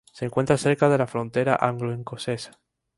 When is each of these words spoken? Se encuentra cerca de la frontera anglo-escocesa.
Se 0.13 0.25
encuentra 0.25 0.57
cerca 0.57 0.89
de 0.89 0.97
la 0.97 1.05
frontera 1.05 1.55
anglo-escocesa. 1.61 2.59